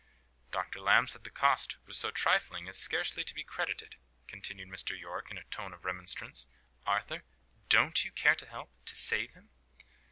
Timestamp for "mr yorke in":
4.69-5.37